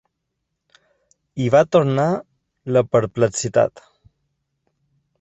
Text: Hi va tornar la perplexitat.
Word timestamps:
Hi 1.43 1.51
va 1.57 1.61
tornar 1.77 2.07
la 2.75 2.85
perplexitat. 2.97 3.89